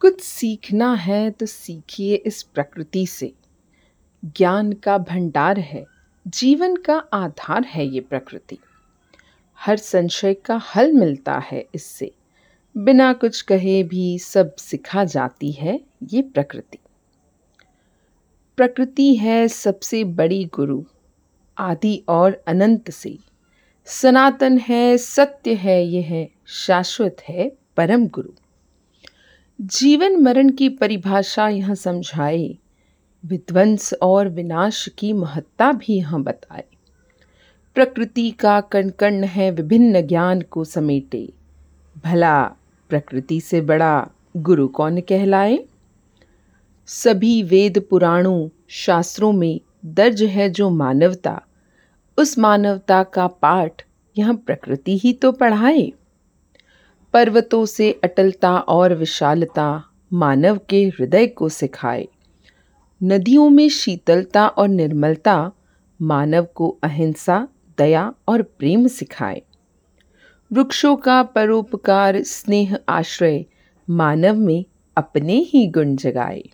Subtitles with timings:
[0.00, 3.32] कुछ सीखना है तो सीखिए इस प्रकृति से।
[4.24, 5.84] ज्ञान का भंडार है,
[6.26, 8.58] जीवन का आधार है ये प्रकृति।
[9.58, 12.12] हर संशय का हल मिलता है इससे।
[12.76, 16.78] बिना कुछ कहे भी सब सिखा जाती है ये प्रकृति।
[18.56, 20.84] प्रकृति है सबसे बड़ी गुरु,
[21.58, 23.18] आदि और अनंत से।
[23.84, 28.30] सनातन है, सत्य है, यह शाश्वत है परम गुरु।
[29.60, 32.58] जीवन मरण की परिभाषा यहाँ समझाए
[33.26, 36.64] विध्वंस और विनाश की महत्ता भी यहाँ बताए
[37.74, 41.32] प्रकृति का कण कण है, विभिन्न ज्ञान को समेटे।
[42.04, 42.42] भला
[42.88, 45.64] प्रकृति से बड़ा गुरु कौन कहलाए?
[46.86, 51.42] सभी वेद पुराणों, शास्त्रों में दर्ज है जो मानवता,
[52.18, 53.82] उस मानवता का पाठ
[54.18, 55.92] यह प्रकृति ही तो पढ़ाए।
[57.12, 62.08] पर्वतों से अटलता और विशालता मानव के हृदय को सिखाए।
[63.02, 65.52] नदियों में शीतलता और निर्मलता
[66.02, 69.42] मानव को अहिंसा, दया और प्रेम सिखाए।
[70.52, 73.44] वृक्षों का परोपकार, स्नेह, आश्रय
[73.90, 74.64] मानव में
[74.96, 76.44] अपने ही गुण जगाए।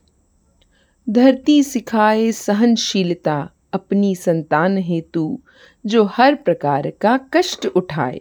[1.11, 5.41] धरती सिखाए सहनशीलता, अपनी संतान हेतु
[5.87, 8.21] जो हर प्रकार का कष्ट उठाए।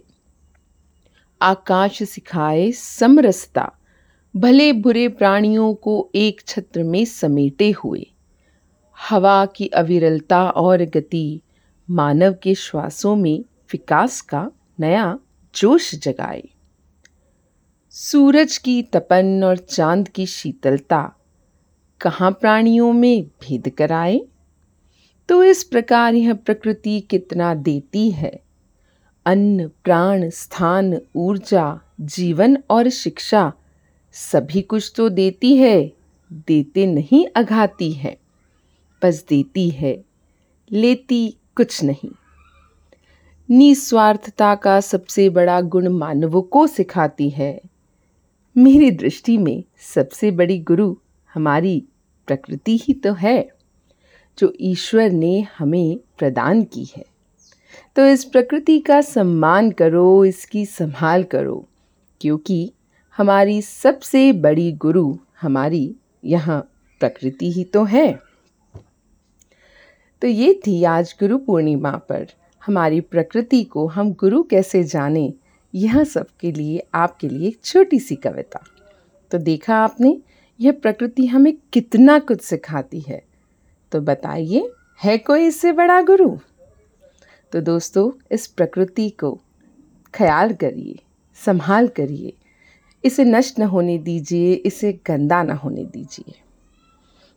[1.41, 3.71] आकाश सिखाए समरसता।
[4.35, 8.07] भले बुरे प्राणियों को एक छत्र में समेटे हुए।
[9.09, 11.41] हवा की अविरलता और गति
[11.89, 13.39] मानव के श्वासों में
[13.71, 15.19] विकास का नया
[15.55, 16.43] जोश जगाए।
[17.89, 21.15] सूरज की तपन और चाँद की शीतलता
[22.01, 24.21] कहाँ प्राणियों में भेद कराए?
[25.29, 28.44] तो इस प्रकार यह प्रकृति कितना देती है?
[29.25, 33.53] अन्न, प्राण, स्थान, ऊर्जा, जीवन और शिक्षा
[34.11, 35.91] सभी कुछ तो देती है,
[36.33, 38.17] देते नहीं अघाती है।
[39.03, 40.05] बस देती है,
[40.71, 42.09] लेती कुछ नहीं।
[43.49, 47.61] निस्वार्थता का सबसे बड़ा गुण मानवों को सिखाती है।
[48.57, 50.95] मेरी दृष्टि में सबसे बड़ी गुरु
[51.33, 51.83] हमारी
[52.27, 53.49] प्रकृति ही तो है,
[54.37, 57.14] जो ईश्वर ने हमें प्रदान की है।
[57.95, 61.67] तो इस प्रकृति का सम्मान करो, इसकी संभाल करो,
[62.21, 62.71] क्योंकि
[63.17, 66.59] हमारी सबसे बड़ी गुरु हमारी यहाँ
[66.99, 68.19] प्रकृति ही तो है।
[70.21, 72.27] तो ये थी आज गुरु पूर्णिमा पर
[72.61, 75.33] हमारी प्रकृति को हम गुरु कैसे जाने,
[75.73, 78.63] यह सबके लिए, आपके लिए एक छोटी सी कविता।
[79.31, 80.17] तो देखा आपने,
[80.59, 83.21] यह प्रकृति हमें कितना कुछ सिखाती है।
[83.91, 84.69] तो बताइए,
[85.03, 86.37] है कोई इससे बड़ा गुरु?
[87.51, 89.41] तो दोस्तों, इस प्रकृति को
[90.13, 90.99] ख्याल करिए,
[91.45, 92.33] संभाल करिए।
[93.05, 96.33] इसे नष्ट न होने दीजिए, इसे गंदा न होने दीजिए।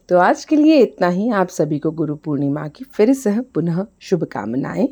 [0.09, 3.87] तो आज के लिए इतना ही। आप सभी को गुरु पूर्णिमा की फिर से पुनः
[4.01, 4.89] शुभकामनाएँ।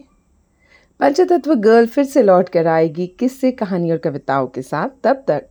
[1.01, 5.47] पंचतत्व गर्ल फिर से लौट कर आएगी किस्से, कहानी और कविताओं के साथ। तब तक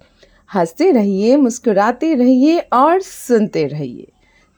[0.53, 4.11] हँसते रहिए, मुस्कुराते रहिए और सुनते रहिए।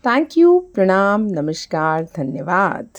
[0.05, 2.89] थैंक यू प्रणाम, नमस्कार, धन्यवाद।